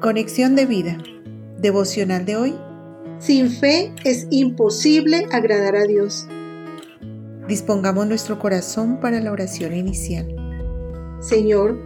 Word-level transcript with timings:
Conexión 0.00 0.56
de 0.56 0.64
vida. 0.64 0.96
Devocional 1.58 2.24
de 2.24 2.34
hoy. 2.34 2.54
Sin 3.18 3.50
fe 3.50 3.92
es 4.02 4.26
imposible 4.30 5.26
agradar 5.30 5.76
a 5.76 5.84
Dios. 5.84 6.26
Dispongamos 7.46 8.06
nuestro 8.06 8.38
corazón 8.38 8.98
para 8.98 9.20
la 9.20 9.30
oración 9.30 9.74
inicial. 9.74 10.26
Señor, 11.20 11.78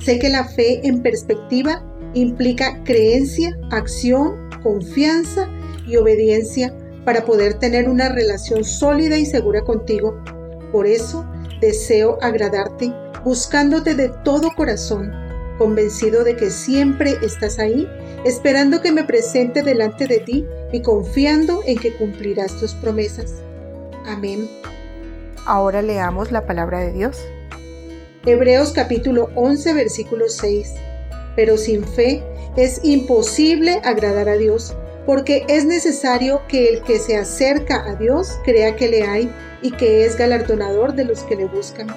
sé 0.00 0.18
que 0.18 0.28
la 0.28 0.44
fe 0.48 0.88
en 0.88 1.02
perspectiva 1.02 1.84
implica 2.14 2.82
creencia, 2.82 3.56
acción, 3.70 4.50
confianza 4.64 5.48
y 5.86 5.98
obediencia 5.98 6.76
para 7.04 7.24
poder 7.24 7.60
tener 7.60 7.88
una 7.88 8.08
relación 8.08 8.64
sólida 8.64 9.18
y 9.18 9.24
segura 9.24 9.62
contigo. 9.62 10.20
Por 10.72 10.88
eso 10.88 11.24
deseo 11.60 12.18
agradarte, 12.22 12.92
buscándote 13.24 13.94
de 13.94 14.08
todo 14.24 14.50
corazón 14.56 15.25
convencido 15.58 16.24
de 16.24 16.36
que 16.36 16.50
siempre 16.50 17.16
estás 17.22 17.58
ahí, 17.58 17.88
esperando 18.24 18.80
que 18.80 18.92
me 18.92 19.04
presente 19.04 19.62
delante 19.62 20.06
de 20.06 20.18
ti 20.20 20.46
y 20.72 20.82
confiando 20.82 21.62
en 21.66 21.78
que 21.78 21.94
cumplirás 21.94 22.56
tus 22.58 22.74
promesas. 22.74 23.34
Amén. 24.06 24.48
Ahora 25.46 25.82
leamos 25.82 26.32
la 26.32 26.46
palabra 26.46 26.80
de 26.80 26.92
Dios. 26.92 27.18
Hebreos 28.24 28.72
capítulo 28.72 29.30
11 29.36 29.74
versículo 29.74 30.28
6. 30.28 30.74
Pero 31.36 31.56
sin 31.56 31.84
fe 31.84 32.22
es 32.56 32.80
imposible 32.82 33.80
agradar 33.84 34.28
a 34.28 34.36
Dios, 34.36 34.74
porque 35.04 35.44
es 35.48 35.64
necesario 35.64 36.40
que 36.48 36.68
el 36.70 36.82
que 36.82 36.98
se 36.98 37.16
acerca 37.16 37.88
a 37.88 37.94
Dios 37.94 38.38
crea 38.44 38.74
que 38.74 38.88
le 38.88 39.04
hay 39.04 39.30
y 39.62 39.70
que 39.70 40.04
es 40.04 40.16
galardonador 40.16 40.94
de 40.94 41.04
los 41.04 41.22
que 41.24 41.36
le 41.36 41.44
buscan. 41.44 41.88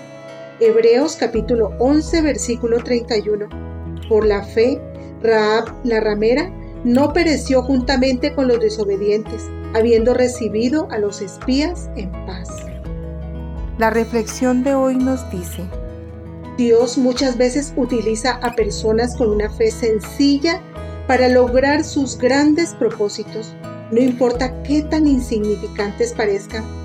Hebreos 0.61 1.15
capítulo 1.15 1.71
11 1.79 2.21
versículo 2.21 2.83
31. 2.83 3.47
Por 4.09 4.25
la 4.25 4.43
fe, 4.43 4.77
Raab 5.23 5.73
la 5.85 6.01
ramera 6.01 6.51
no 6.83 7.13
pereció 7.13 7.61
juntamente 7.63 8.35
con 8.35 8.49
los 8.49 8.59
desobedientes, 8.59 9.45
habiendo 9.73 10.13
recibido 10.13 10.89
a 10.91 10.97
los 10.97 11.21
espías 11.21 11.89
en 11.95 12.11
paz. 12.25 12.49
La 13.77 13.89
reflexión 13.89 14.65
de 14.65 14.75
hoy 14.75 14.97
nos 14.97 15.29
dice, 15.31 15.63
Dios 16.57 16.97
muchas 16.97 17.37
veces 17.37 17.71
utiliza 17.77 18.31
a 18.41 18.53
personas 18.53 19.15
con 19.15 19.29
una 19.29 19.49
fe 19.49 19.71
sencilla 19.71 20.61
para 21.07 21.29
lograr 21.29 21.85
sus 21.85 22.17
grandes 22.17 22.73
propósitos, 22.73 23.53
no 23.91 24.01
importa 24.01 24.61
qué 24.63 24.81
tan 24.81 25.07
insignificantes 25.07 26.11
parezcan. 26.11 26.78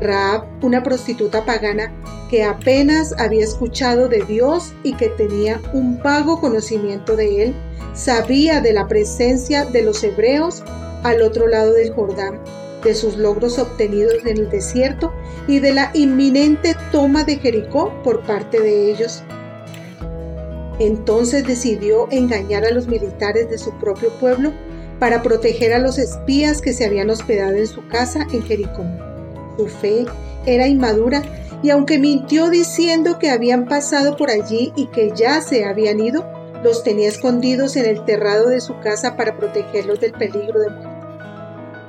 Raab, 0.00 0.44
una 0.62 0.82
prostituta 0.82 1.44
pagana, 1.44 1.92
que 2.30 2.44
apenas 2.44 3.14
había 3.18 3.44
escuchado 3.44 4.08
de 4.08 4.22
Dios 4.24 4.74
y 4.82 4.94
que 4.94 5.08
tenía 5.10 5.60
un 5.72 5.98
vago 6.02 6.40
conocimiento 6.40 7.16
de 7.16 7.44
él, 7.44 7.54
sabía 7.94 8.60
de 8.60 8.72
la 8.72 8.86
presencia 8.88 9.64
de 9.64 9.82
los 9.82 10.02
hebreos 10.02 10.62
al 11.02 11.22
otro 11.22 11.46
lado 11.46 11.72
del 11.72 11.92
Jordán, 11.92 12.40
de 12.82 12.94
sus 12.94 13.16
logros 13.16 13.58
obtenidos 13.58 14.14
en 14.24 14.38
el 14.38 14.50
desierto 14.50 15.12
y 15.46 15.60
de 15.60 15.72
la 15.72 15.90
inminente 15.94 16.76
toma 16.92 17.24
de 17.24 17.36
Jericó 17.36 17.92
por 18.02 18.22
parte 18.26 18.60
de 18.60 18.90
ellos. 18.90 19.22
Entonces 20.78 21.46
decidió 21.46 22.06
engañar 22.10 22.64
a 22.64 22.70
los 22.70 22.86
militares 22.86 23.48
de 23.48 23.56
su 23.56 23.72
propio 23.78 24.10
pueblo 24.18 24.52
para 24.98 25.22
proteger 25.22 25.72
a 25.72 25.78
los 25.78 25.98
espías 25.98 26.60
que 26.60 26.72
se 26.72 26.84
habían 26.84 27.10
hospedado 27.10 27.56
en 27.56 27.66
su 27.66 27.86
casa 27.88 28.26
en 28.32 28.42
Jericó. 28.42 28.84
Su 29.56 29.66
fe 29.66 30.06
era 30.44 30.66
inmadura 30.66 31.22
y 31.62 31.70
aunque 31.70 31.98
mintió 31.98 32.50
diciendo 32.50 33.18
que 33.18 33.30
habían 33.30 33.66
pasado 33.66 34.16
por 34.16 34.30
allí 34.30 34.72
y 34.76 34.86
que 34.86 35.12
ya 35.14 35.40
se 35.40 35.64
habían 35.64 36.00
ido, 36.00 36.24
los 36.62 36.82
tenía 36.82 37.08
escondidos 37.08 37.76
en 37.76 37.86
el 37.86 38.04
terrado 38.04 38.48
de 38.48 38.60
su 38.60 38.78
casa 38.80 39.16
para 39.16 39.36
protegerlos 39.36 40.00
del 40.00 40.12
peligro 40.12 40.60
de 40.60 40.70
muerte. 40.70 40.96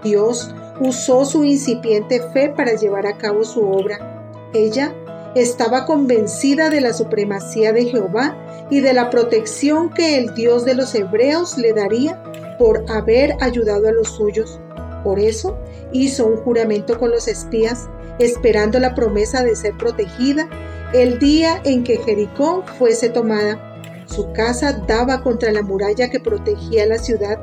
Dios 0.04 0.54
usó 0.80 1.26
su 1.26 1.44
incipiente 1.44 2.22
fe 2.34 2.50
para 2.50 2.74
llevar 2.74 3.08
a 3.08 3.18
cabo 3.18 3.44
su 3.44 3.68
obra. 3.68 4.50
Ella 4.54 4.94
estaba 5.36 5.86
convencida 5.86 6.70
de 6.70 6.82
la 6.82 6.94
supremacía 6.94 7.74
de 7.74 7.86
Jehová 7.86 8.38
y 8.70 8.80
de 8.80 8.94
la 8.94 9.10
protección 9.10 9.90
que 9.90 10.18
el 10.18 10.34
Dios 10.34 10.66
de 10.66 10.76
los 10.76 10.94
hebreos 10.96 11.58
le 11.58 11.74
daría 11.74 12.22
por 12.58 12.86
haber 12.90 13.36
ayudado 13.42 13.88
a 13.88 13.92
los 13.92 14.10
suyos. 14.10 14.60
Por 15.04 15.20
eso 15.20 15.58
hizo 15.92 16.26
un 16.26 16.38
juramento 16.38 17.00
con 17.00 17.12
los 17.12 17.28
espías 17.28 17.88
esperando 18.20 18.80
la 18.80 18.96
promesa 18.96 19.44
de 19.44 19.56
ser 19.56 19.78
protegida 19.78 20.50
el 20.94 21.20
día 21.20 21.62
en 21.64 21.84
que 21.84 21.98
Jericó 21.98 22.64
fuese 22.78 23.10
tomada. 23.10 23.64
Su 24.06 24.32
casa 24.32 24.84
daba 24.88 25.22
contra 25.22 25.52
la 25.52 25.62
muralla 25.62 26.10
que 26.10 26.20
protegía 26.20 26.86
la 26.86 26.98
ciudad. 26.98 27.40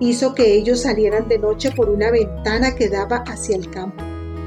Hizo 0.00 0.34
que 0.34 0.54
ellos 0.54 0.82
salieran 0.82 1.28
de 1.28 1.38
noche 1.38 1.70
por 1.70 1.88
una 1.88 2.10
ventana 2.10 2.74
que 2.74 2.88
daba 2.88 3.24
hacia 3.26 3.56
el 3.56 3.70
campo. 3.70 4.04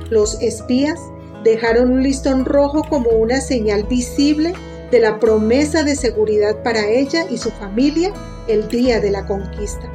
Los 0.10 0.42
espías 0.42 1.00
dejaron 1.44 1.92
un 1.92 2.04
listón 2.04 2.46
rojo 2.46 2.84
como 2.88 3.10
una 3.10 3.42
señal 3.42 3.84
visible 3.84 4.54
de 4.92 5.00
la 5.00 5.20
promesa 5.20 5.84
de 5.84 5.96
seguridad 5.96 6.62
para 6.64 6.88
ella 6.88 7.26
y 7.30 7.38
su 7.38 7.50
familia 7.52 8.14
el 8.48 8.68
día 8.70 9.00
de 9.00 9.12
la 9.12 9.26
conquista. 9.26 9.92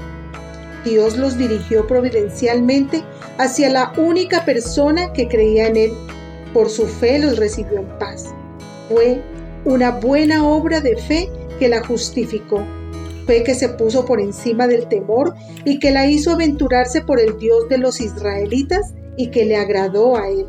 Dios 0.85 1.17
los 1.17 1.39
dirigió 1.39 1.87
providencialmente 1.87 3.03
hacia 3.39 3.71
la 3.71 3.93
única 3.97 4.45
persona 4.45 5.13
que 5.13 5.29
creía 5.29 5.69
en 5.69 5.77
Él. 5.77 5.93
Por 6.53 6.69
su 6.69 6.87
fe 6.87 7.19
los 7.19 7.39
recibió 7.39 7.79
en 7.79 7.99
paz. 7.99 8.27
Fue 8.89 9.23
una 9.65 9.91
buena 9.91 10.47
obra 10.47 10.81
de 10.81 10.97
fe 10.97 11.31
que 11.59 11.69
la 11.69 11.85
justificó. 11.85 12.65
Fe 13.27 13.45
que 13.45 13.55
se 13.55 13.69
puso 13.69 14.05
por 14.05 14.21
encima 14.21 14.67
del 14.67 14.89
temor 14.89 15.35
y 15.65 15.79
que 15.79 15.93
la 15.93 16.07
hizo 16.07 16.33
aventurarse 16.33 17.03
por 17.03 17.21
el 17.21 17.39
Dios 17.39 17.69
de 17.69 17.79
los 17.79 18.01
israelitas 18.01 18.93
y 19.17 19.29
que 19.29 19.45
le 19.45 19.57
agradó 19.57 20.17
a 20.17 20.29
Él. 20.29 20.47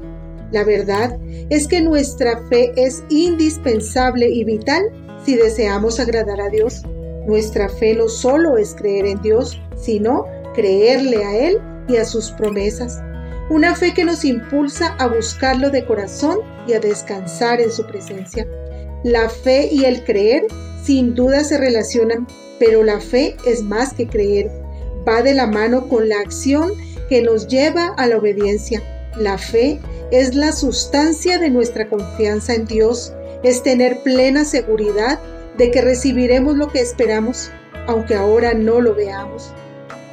La 0.52 0.64
verdad 0.64 1.20
es 1.50 1.68
que 1.68 1.82
nuestra 1.82 2.48
fe 2.48 2.72
es 2.76 3.04
indispensable 3.10 4.30
y 4.30 4.44
vital 4.44 4.84
si 5.26 5.36
deseamos 5.36 6.00
agradar 6.00 6.42
a 6.42 6.50
Dios. 6.50 6.84
Nuestra 7.28 7.70
fe 7.70 7.96
no 7.96 8.10
solo 8.10 8.58
es 8.58 8.76
creer 8.76 9.06
en 9.06 9.22
Dios, 9.22 9.60
sino 9.76 10.26
creerle 10.54 11.24
a 11.24 11.38
Él 11.38 11.60
y 11.88 11.98
a 11.98 12.06
sus 12.06 12.32
promesas. 12.32 13.02
Una 13.50 13.76
fe 13.76 13.94
que 13.94 14.04
nos 14.04 14.26
impulsa 14.26 14.96
a 15.00 15.08
buscarlo 15.08 15.70
de 15.70 15.86
corazón 15.86 16.40
y 16.68 16.74
a 16.74 16.80
descansar 16.80 17.62
en 17.62 17.72
su 17.72 17.86
presencia. 17.86 18.48
La 19.04 19.30
fe 19.30 19.68
y 19.72 19.86
el 19.86 20.04
creer 20.04 20.48
sin 20.84 21.14
duda 21.14 21.44
se 21.44 21.58
relacionan, 21.58 22.28
pero 22.60 22.84
la 22.84 23.00
fe 23.00 23.36
es 23.46 23.62
más 23.62 23.94
que 23.94 24.08
creer. 24.08 24.50
Va 25.08 25.22
de 25.22 25.34
la 25.34 25.48
mano 25.48 25.88
con 25.90 26.08
la 26.08 26.20
acción 26.20 26.72
que 27.10 27.22
nos 27.22 27.48
lleva 27.48 27.94
a 27.98 28.08
la 28.08 28.18
obediencia. 28.18 28.82
La 29.18 29.38
fe 29.38 29.80
es 30.12 30.36
la 30.36 30.52
sustancia 30.52 31.38
de 31.38 31.50
nuestra 31.50 31.90
confianza 31.90 32.54
en 32.54 32.66
Dios, 32.66 33.14
es 33.44 33.62
tener 33.62 34.02
plena 34.04 34.46
seguridad 34.46 35.20
de 35.58 35.72
que 35.72 35.82
recibiremos 35.82 36.56
lo 36.56 36.70
que 36.70 36.82
esperamos, 36.82 37.52
aunque 37.88 38.16
ahora 38.16 38.54
no 38.54 38.80
lo 38.82 38.94
veamos. 38.96 39.54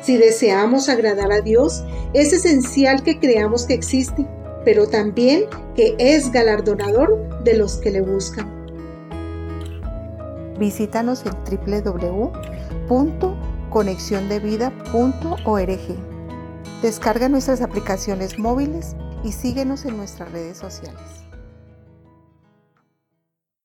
Si 0.02 0.16
deseamos 0.16 0.88
agradar 0.88 1.32
a 1.32 1.40
Dios, 1.40 1.84
es 2.14 2.32
esencial 2.32 3.02
que 3.02 3.18
creamos 3.18 3.66
que 3.66 3.74
existe, 3.74 4.24
pero 4.64 4.88
también 4.88 5.44
que 5.74 5.94
es 5.98 6.32
galardonador 6.32 7.42
de 7.44 7.54
los 7.54 7.76
que 7.76 7.90
le 7.90 8.00
buscan. 8.00 8.48
Visítanos 10.58 11.22
en 11.24 11.32
www.conexiondevida.org. 12.88 15.80
Descarga 16.82 17.28
nuestras 17.28 17.62
aplicaciones 17.62 18.38
móviles 18.38 18.96
y 19.22 19.32
síguenos 19.32 19.84
en 19.84 19.96
nuestras 19.96 20.32
redes 20.32 20.58
sociales. 20.58 21.29